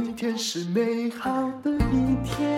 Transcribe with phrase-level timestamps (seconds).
[0.00, 2.56] 今天是美好的一天，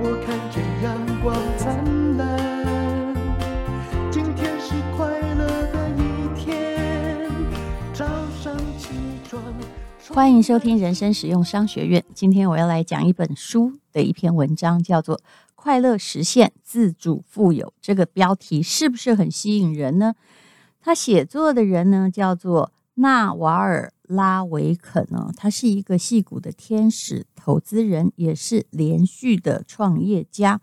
[0.00, 3.12] 我看见阳光灿烂。
[4.08, 7.28] 今天是快乐的一天，
[7.92, 8.06] 早
[8.40, 8.90] 上起
[9.28, 9.42] 床。
[10.10, 12.04] 欢迎收听人生实用商学院。
[12.14, 15.16] 今天我要来讲一本书的一篇文章，叫做
[15.56, 17.66] 《快乐实现自主富有》。
[17.82, 20.14] 这个标题是不是很吸引人呢？
[20.80, 30.60] 他写作的人呢，叫做纳瓦尔拉维肯哦，他是一个戏骨的天使投资人，也是连续的创业家。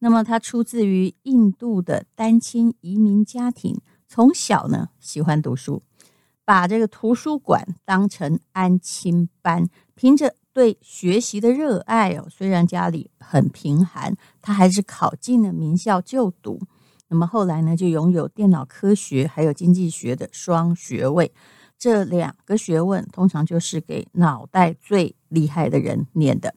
[0.00, 5.82] 那么他出自于印度的单亲移民家庭，从小呢喜欢读书，
[6.44, 16.60] 把这个图书馆当成安亲班，凭着对学习的热爱哦，虽然家里很贫寒，他还是考进了名校就读。
[17.08, 21.32] 那么后来呢，就拥有电脑科学还有经济学的双学位。
[21.80, 26.54] 这两个学问通常就是给脑袋最厉害的人念的。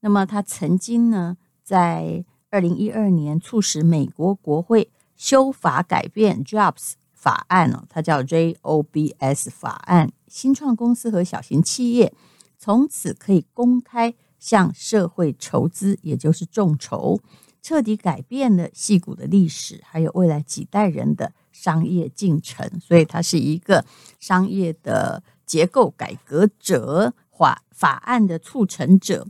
[0.00, 12.12] 那么他曾经呢，在二零一二年促使美国国会修法改变 JOBS 法案哦，它叫 JOBS 法案，新创公司和小型企业
[12.56, 17.20] 从此可以公开向社会筹资，也就是众筹。
[17.60, 22.68] 彻底改变了戏骨的历史，还有未来几代人的商业进程。
[22.80, 23.84] 所以，他是一个
[24.18, 29.26] 商业的结构改革者，法法案的促成者。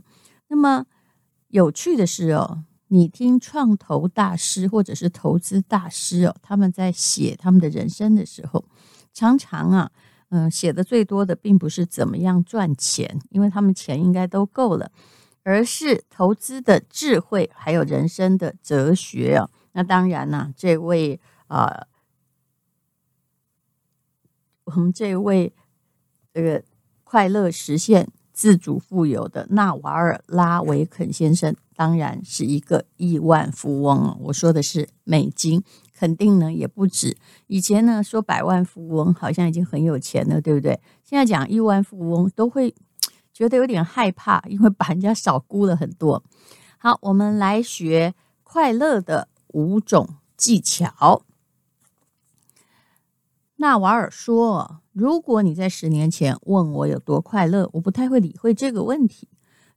[0.47, 0.85] 那么
[1.49, 8.65] 有趣的是哦，你听创投大师或者是投资大师哦，他们在写他们的人生的时候，
[9.13, 9.91] 常常啊，
[10.29, 14.91] 嗯、写的最多的并不是怎么样赚钱，因为他们钱应该都够了。
[15.43, 19.49] 而是投资的智慧，还有人生的哲学啊。
[19.71, 21.87] 那当然呢，这位啊、呃，
[24.65, 25.53] 我们这位
[26.33, 26.63] 这个
[27.03, 34.17] 快乐实现自主富有的纳瓦尔拉维肯先生，当然是一个亿万富翁啊。
[34.21, 35.63] 我说的是美金，
[35.95, 37.17] 肯定呢也不止。
[37.47, 40.79] 以前呢说百万富翁好像已经很有钱了，对不对？
[41.03, 42.75] 现在讲亿万富翁都会。
[43.39, 46.21] 觉得有点害怕， 因为把人家少估了很多。
[46.77, 48.13] 好，我们来学
[48.43, 51.21] 快乐的五种技巧。
[53.55, 59.29] 纳瓦尔说：“如果你在十年前问我有多快乐，我不太会理会这个问题。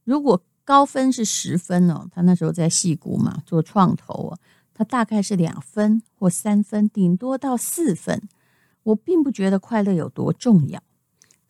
[0.03, 4.39] 如果高分是十分哦，他那时候在戏谷嘛，做创投啊，
[4.73, 8.27] 他大概是两分或三分，顶多到四分。
[8.83, 10.83] 我并不觉得快乐有多重要。”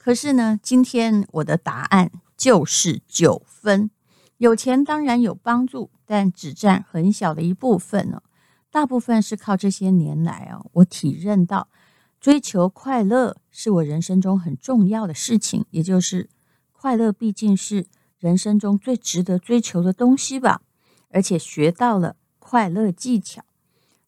[0.04, 3.90] 可是呢，今天我的答案就是九分。
[4.36, 8.22] 有钱当然有帮助，但只占很小的一部分哦。
[8.70, 11.70] 大部分是靠这些年来哦，我体认到
[12.20, 16.30] 追求快乐是我人生中很重要的事情，也就是
[16.74, 17.88] 快乐毕竟是
[18.20, 20.64] 人生中最值得追求的东西吧。
[21.12, 23.42] 而且学到了快乐技巧。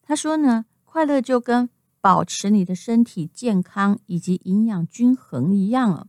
[0.02, 1.70] 他说呢，快乐就跟
[2.06, 6.06] 保持你的身体健康以及营养均衡一样啊，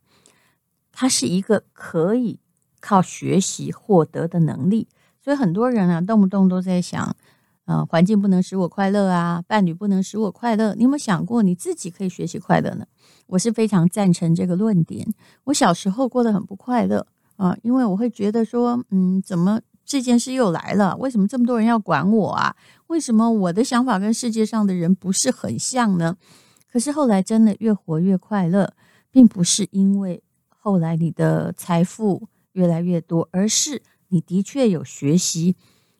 [0.91, 2.39] 它是一个可以
[2.79, 4.87] 靠学习获得的能力。
[5.19, 7.15] 所以很多人啊，动不动都在想，
[7.65, 10.75] 呃，环境不能使我快乐啊，伴侣不能使我快乐。
[10.75, 12.85] 你有没有想过你自己可以学习快乐呢？
[13.25, 15.11] 我是非常赞成这个论点。
[15.45, 19.61] 我小时候过得很不快乐啊，因为我会觉得说，嗯，怎么？
[19.87, 22.53] 这件事又来了，为什么这么多人要管我啊？
[22.87, 26.17] 为什么我的想法跟世界上的人不是很像呢？
[26.69, 28.73] 可是后来真的越活越快乐，
[29.09, 35.55] 并不是因为后来你的财富越来越多，而是你的确有学习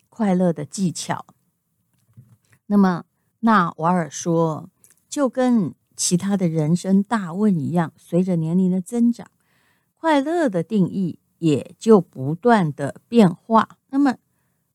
[0.10, 1.26] 快乐的技巧。
[2.66, 3.06] 那么
[3.40, 4.70] 纳瓦尔说，
[5.08, 9.32] 就跟其他的人生大问一样，随着年龄的增长，
[9.96, 11.20] 快乐的定义。
[11.40, 13.78] 也就不断的变化。
[13.90, 14.16] 那么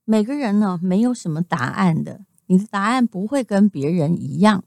[0.05, 4.65] 每个人呢，没有什么答案的，你的答案不会跟别人一样。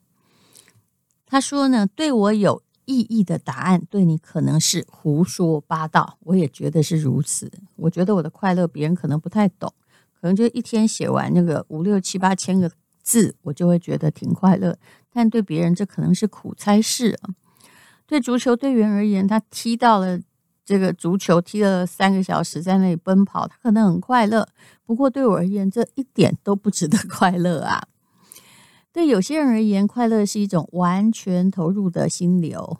[1.26, 6.18] 他说呢，对我有意义的答案，对你可能是胡说八道。
[6.22, 7.52] 我也觉得是如此。
[7.76, 9.74] 我觉得我的快乐，别人可能不太懂，
[10.14, 12.72] 可能就一天写完那个五六七八千个
[13.02, 14.78] 字，我就会觉得挺快乐。
[15.12, 17.34] 但对别人，这可能是苦差事啊。
[18.06, 20.20] 对足球队员而言，他踢到了。
[20.66, 24.48] 这个足球踢了三个小时，在那里奔跑，他可能很快乐。
[24.84, 27.88] 不过对我而言，这一点都不值得 快乐啊。
[28.92, 32.80] 对有些人而言，快乐是一种完全投入的心流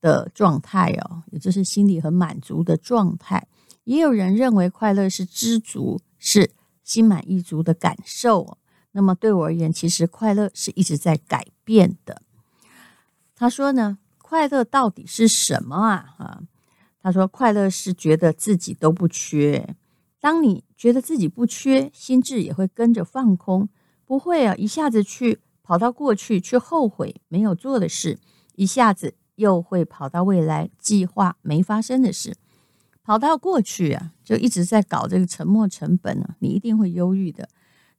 [0.00, 3.48] 的状态哦，也就是心里很满足的状态。
[3.84, 6.52] 也有人认为快乐是知足，是
[6.82, 8.58] 心满意足的感受。
[8.92, 12.22] 那么对我而言，其实快乐是一直在改变的。
[13.34, 16.14] 他说呢，快乐到底是什么啊？
[16.18, 16.40] 啊？
[17.04, 19.76] 他说：“快乐是觉得自己都不缺。
[20.18, 23.68] 当你觉得自己不缺，心智也会跟着放空，
[24.06, 28.18] 不会啊一下子去跑到过去去后悔没有做的事，
[28.54, 32.34] 一下子又会跑到未来计划没发生的事。
[33.02, 37.46] 跑到过去啊，就一直在搞这个沉没成本啊，你一定会忧郁的。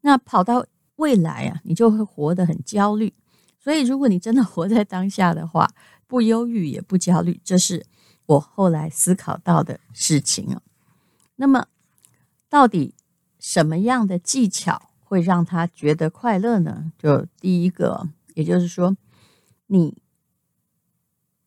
[0.02, 0.66] 那跑到
[0.96, 3.14] 未来啊，你就会活得很焦虑。
[3.60, 5.70] 所以，如果你真的活在当下的话，
[6.08, 7.86] 不忧郁也不焦虑，这是。”
[8.28, 10.62] 我后来思考到的事情啊，
[11.36, 11.68] 那么
[12.50, 12.96] 到底
[13.40, 16.92] 什么样的技巧会让他觉得快乐呢？
[16.98, 18.98] 就第一个，也就是说，
[19.68, 20.02] 你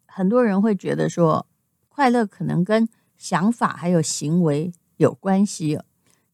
[0.07, 1.47] 很多人会觉得说，
[1.89, 5.81] 快乐可能跟想法还有行为有关系。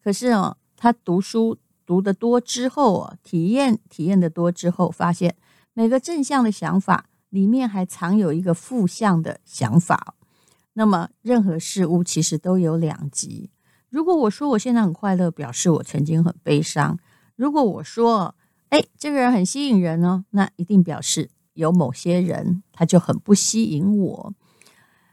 [0.02, 5.34] 可是哦，他读书读得多之后啊，体验体验得多之后，发现
[5.72, 10.14] 每个正向的想法里面还藏有一个负向的想法。
[10.74, 13.50] 那么，任何事物其实都有两极。
[13.90, 16.96] 如果我说我现在很快乐，表示我曾经很悲伤；
[17.36, 18.34] 如果我说，
[18.70, 24.34] 哎，这个人很吸引人呢，那一定表示有某些人他就很不吸引我。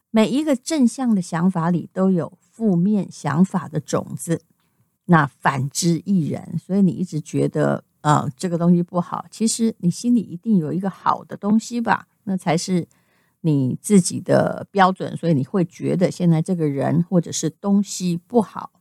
[0.10, 4.42] 每一个正向的想法里都有负面想法的种子，
[5.06, 6.58] 那反之亦然。
[6.58, 12.08] 所以你一直觉得，呃，这个东西不好，其实你心里一定有一个好的东西吧？
[12.24, 12.88] 那才是。
[13.42, 18.72] 你自己的标准，所以你会觉得现在这个人或者是东西不好。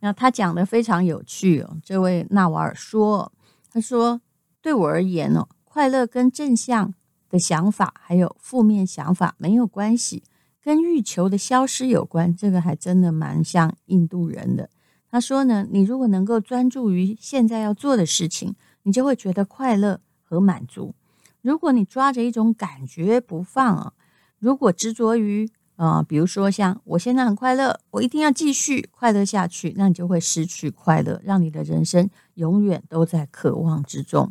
[0.00, 3.32] 那他讲的非常有趣哦，这位纳瓦尔说
[3.70, 4.20] ：“他说
[4.62, 6.94] 对我而言哦，快乐跟正向
[7.28, 10.22] 的想法还有负面想法没有关系，
[10.62, 12.34] 跟欲求的消失有关。
[12.34, 14.70] 这个还真的蛮像印度人的。
[15.10, 18.54] 他说呢，你如果能够专注于现在要做的事情，
[18.84, 20.94] 你就会觉得快乐和满足。”
[21.42, 23.92] 如果你抓着一种感觉不放啊，
[24.38, 34.30] 如果执着于啊、比如说像我现在很快乐，我一定要继续快乐下去，那你就会失去快乐，让你的人生永远都在渴望之中。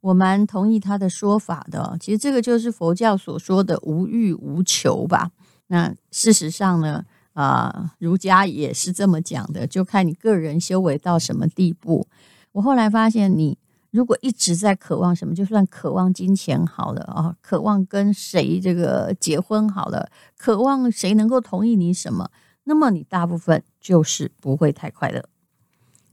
[0.00, 5.30] 我蛮同意他的说法的，其实这个就是佛教所说的无欲无求吧。
[5.68, 7.04] 那事实上呢，
[7.34, 12.08] 啊、儒家也是这么讲的，就看你个人修为到什么地步。
[12.50, 13.56] 我后来发现你。
[13.90, 20.08] 如果一直在渴望什么，就算渴望金钱好了啊，渴望跟谁这个结婚好了，
[20.38, 22.30] 渴望谁能够同意你什么，
[22.64, 25.24] 那么你大部分就是不会太快乐。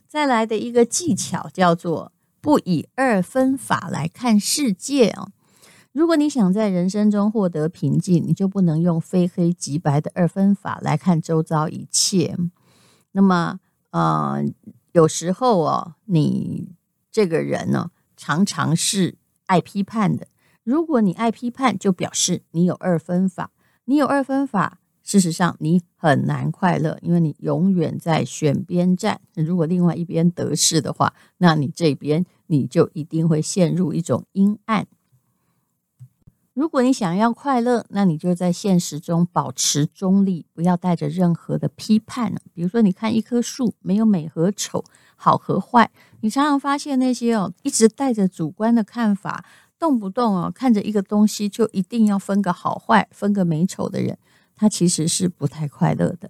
[0.08, 5.28] 再来的一个技巧叫做不以二分法来看世界啊。
[5.92, 12.36] 如果你想在人生中获得平静，你就不能用非黑即白的二分法来看周遭一切。
[13.12, 13.60] 那么，
[13.92, 14.44] 呃，
[14.94, 16.76] 有时候哦，你。
[17.18, 19.18] 这个人呢，常常是
[19.48, 20.28] 爱批判的。
[20.64, 23.50] 如果你爱批判，就表示你有二分法。
[23.86, 29.20] 你有二分法，事实上你很难快乐，因为你永远在选边站。
[29.34, 34.86] 如果另外一边得势的话，那你这边你就一定会陷入一种阴暗。
[36.54, 42.36] 如果你想要快乐，那你就在现实中保持中立，不要带着任何的批判。
[42.54, 44.84] 比如说，你看一棵树，没有美和丑。
[45.18, 45.92] 好和坏，
[46.22, 49.44] 你常常发现那些哦，一直带着主观的看法，
[49.78, 54.18] 动不动哦看着一个东西就一定要分个好坏、分个美丑的人，
[54.56, 56.30] 他其实是不太快乐的。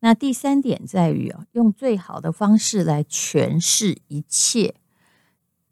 [0.00, 4.74] 那第三点在于哦，用最好的方式来诠释一切。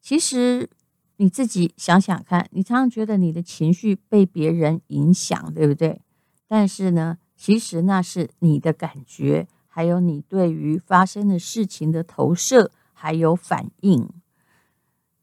[0.00, 0.70] 其实
[1.16, 6.00] 你自己想想看，你常常觉得你的情绪被别人影响，对不对？
[6.46, 9.46] 但是呢，其实那是你的感觉。
[9.76, 14.08] 还有你对于发生的事情的投射，还有反应。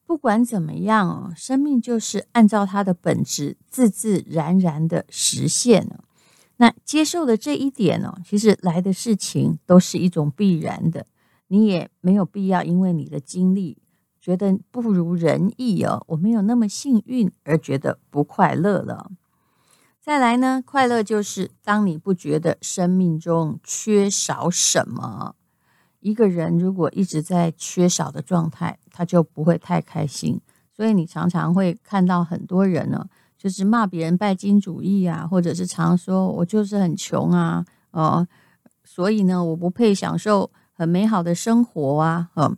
[0.06, 6.04] 不管怎么样，生命就是按照它的本质自自然然的实现了。
[6.58, 11.06] 那接受的这一点呢，其实来的事情都是一种必然的。
[11.48, 13.78] 你也没有必要因为你的经历
[14.20, 19.10] 觉得不如人意哦，我没有那么幸运而觉得不快乐了。
[20.02, 25.36] 再来呢，快乐就是当你不觉得生命中缺少什么。
[26.00, 30.42] 一个人如果一直在缺少的状态，他就不会太开心。
[30.76, 38.28] 所以你常常会看到很多人呢，就是骂别人拜金主义啊，或者是常说我就是很穷啊，哦，
[38.84, 42.32] 所以呢，我不配享受很美好的生活啊。
[42.36, 42.58] 嗯，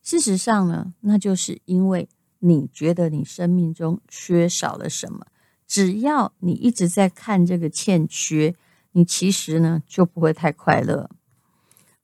[0.00, 2.08] 事实上呢，那就是因为
[2.38, 5.26] 你觉得你生命中缺少了什么。
[5.66, 8.54] 只要你一直在看这个欠缺，
[8.92, 11.10] 你其实呢就不会太快乐。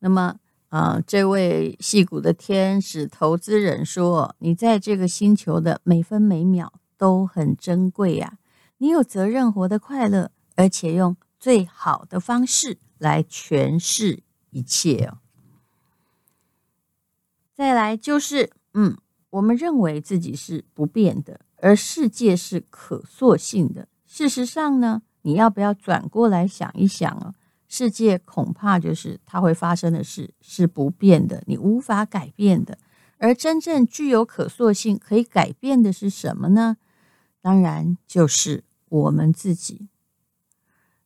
[0.01, 0.39] 那么，
[0.69, 8.39] 啊、呃，这位戏骨的天使投资人说：“你在这个星球的每分每秒都很珍贵呀、啊，
[8.79, 15.19] 你有责任活得快乐，而且用最好的方式来诠释一切哦。
[17.55, 18.97] 再来就是，嗯，
[19.29, 23.89] 我们认为自己是不变的，而世界是可塑性的。
[24.07, 27.35] 事实上呢，你要不要转过来想一想啊？
[27.69, 32.79] 世界恐怕就是它会发生的事是不变的，你无法改变的。
[33.19, 36.79] 而真正具有可塑性、可以改变的是什么呢？
[37.41, 39.89] 当然就是我们自己。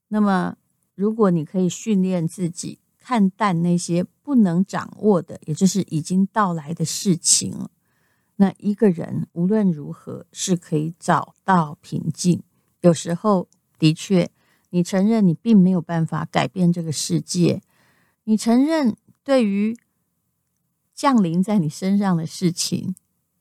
[0.09, 0.57] 那么，
[0.95, 7.69] 如果你可以训练自己看淡那些不能掌握的，也就是已经到来的事情，
[8.37, 12.43] 那一个人无论如何是可以找到平静。
[12.81, 13.49] 有时候，
[13.79, 14.31] 的确。
[14.71, 17.63] 你承认你并没有办法改变这个世界，
[18.25, 19.79] 你承认对于
[20.93, 22.97] 降临在你身上的事情，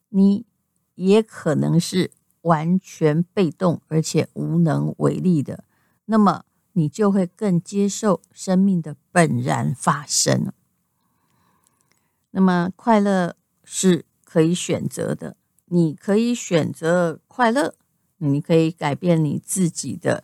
[0.10, 0.46] 你
[0.94, 5.64] 也可能是完全被动而且无能为力的，
[6.06, 10.54] 那么你就会更接受生命的本然发生。
[12.30, 17.76] 那么快乐是可以选择的，你可以选择快乐，
[18.18, 20.24] 你可以改变你自己的。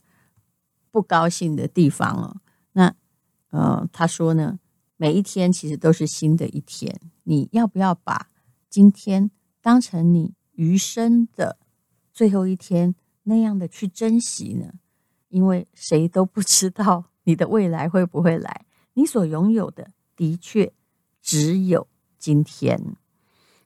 [0.89, 2.95] 不高兴的地方哦，那
[3.51, 4.57] 呃，他说呢，
[4.97, 8.31] 每一天其实都是新的一天，你要不要把
[8.67, 9.29] 今天
[9.61, 11.59] 当成你余生的
[12.11, 14.73] 最后一天那样的去珍惜呢？
[15.27, 20.73] 因为谁都不知道你的未来会不会来，你所拥有的的确
[21.21, 21.87] 只有
[22.17, 22.95] 今天。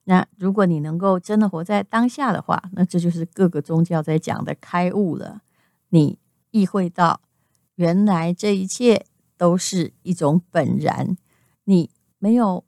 [0.06, 5.42] 那如果你能够真的活在当下的话，那这就是各个宗教在讲的开悟了，
[5.90, 6.20] 你。
[6.56, 7.20] 意会到，
[7.78, 11.18] 原来这一切都是一种本然。
[11.64, 12.64] 你没有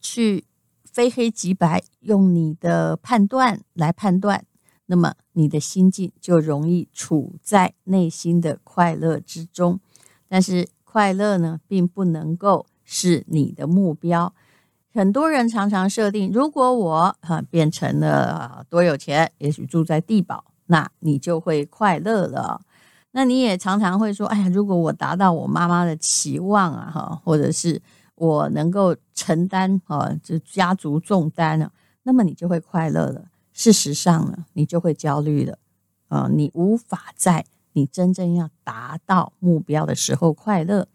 [0.00, 0.44] 去
[0.82, 4.44] 非黑即白，用你的判断来判断，
[4.86, 9.78] 那么你的心境就容易处在内心的快乐之中。
[10.26, 14.34] 但是快乐呢，并不能够是你的目标。
[14.98, 22.62] 很多人常常设定，如果我啊变成了多有钱，也许住在地堡，那你就会快乐了。
[23.12, 27.80] 那你也常常会说：“哎呀，如果我达到我妈妈的期望啊，哈，或者是
[28.16, 31.70] 我能够承担啊，这家族重担呢，
[32.02, 33.26] 那么你就会快乐了。
[33.52, 35.60] 事实上呢，你就会焦虑了。
[36.08, 40.88] 啊，你无法在你真正要达到目标的时候快乐。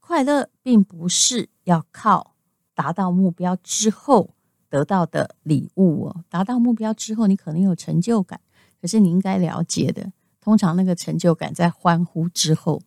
[0.00, 2.32] 快乐并不是要靠
[2.78, 4.30] 达到目标之后
[4.70, 6.24] 得到的礼物哦。
[6.28, 8.40] 达到目标之后，你可能有成就感，
[8.80, 12.80] 可是你应该了解的。”通常那个成就感在欢呼之后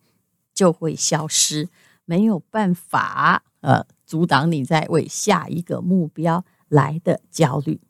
[0.54, 1.68] 就会消失，
[2.06, 7.82] 没有办法呃阻挡你在为下一个目标来的焦虑。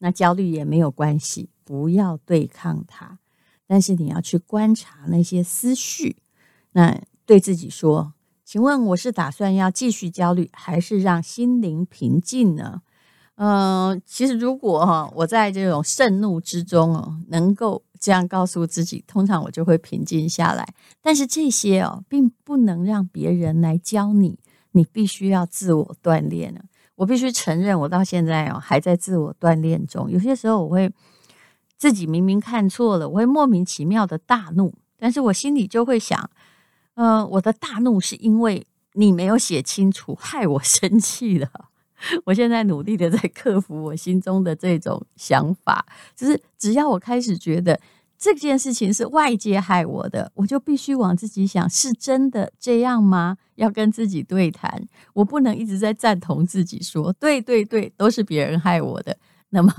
[0.00, 3.18] 那焦虑也没有关系，不要对抗它，
[3.66, 6.18] 但是你要去观察那些思绪。
[6.72, 8.12] 那对自己说
[8.48, 12.80] ：“请问我是打算要继续焦虑，还是让心灵平静呢？”
[13.36, 17.82] 嗯、其实如果哈我在这种盛怒之中哦，能够。
[18.00, 20.64] 这样告诉自己，通常我就会平静下来。
[21.02, 24.38] 但是这些哦，并不能让别人来教你，
[24.70, 26.60] 你必须要自我锻炼呢。
[26.94, 30.08] 我必须承认，我到现在哦还在自我锻炼中。
[30.08, 30.88] 有些时候，我会
[31.76, 36.30] 自己明明看错了，我会莫名其妙的大怒，但是我心里就会想，
[36.98, 41.48] 呃，我的大怒是因为你没有写清楚，害我生气了。
[42.24, 45.86] 我现在努力的在克服我心中的这种想法，
[46.16, 47.80] 就是只要我开始觉得
[48.18, 53.36] 这件事情是外界害我的，我就必须往自己想，是真的这样吗？
[53.54, 59.16] 要跟自己对谈，我不能一直在赞同自己说，对对对，都是别人害我的。
[59.50, 59.72] 那么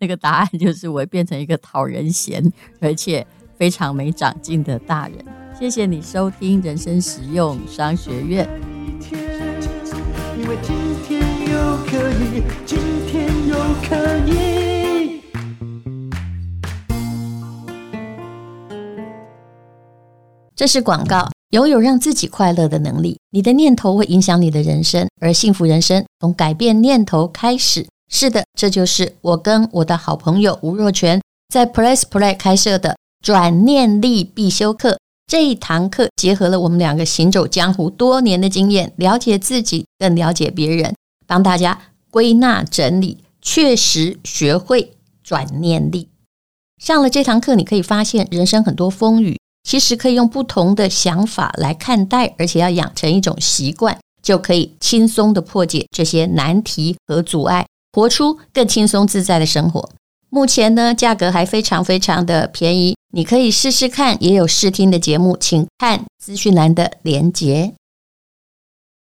[0.00, 3.24] 那个答案就是我变成一个讨人嫌而且
[3.56, 5.43] 非常没长进的大人。
[5.56, 8.44] 谢谢你收听人生实用商学院。
[10.36, 10.74] 因为今
[11.06, 13.54] 天又可以，今天又
[13.88, 15.22] 可以。
[20.56, 21.30] 这是广告。
[21.50, 27.86] 拥有让自己快乐的能力，你的念头会影响你的人生，而幸福人生从改变念头开始。
[28.10, 34.98] 是的，这就是我跟我的好朋友吴若权在 Press Play 开设的转念力必修课。
[35.34, 40.94] 这一堂课结合了我们两个行走江湖多年的经验，了解自己，更了解别人，
[41.26, 41.76] 帮大家
[42.08, 44.92] 归纳整理，确实学会
[45.24, 46.08] 转念力。
[46.80, 59.90] 上了这堂课，你可以发现人生很多风雨，其实可以用不同的想法来看待，而且要养成一种习惯，就可以轻松地破解这些难题和阻碍，活出更轻松自在的生活。
[60.30, 62.94] 目前呢，价格还非常非常的便宜。
[63.14, 67.72] 你可以试试看，也有试听的节目，请看资讯栏的连结。